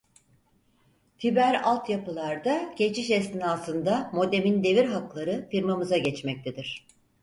Fiber 1.17 1.55
alt 1.63 1.89
yapılarda 1.89 2.73
geçiş 2.77 3.09
esnasında 3.11 4.09
modemin 4.13 4.63
devir 4.63 4.85
hakları 4.85 5.47
firmamıza 5.51 5.97
geçmektedir. 5.97 6.87